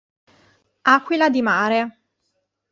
[0.95, 1.99] Aquila di mare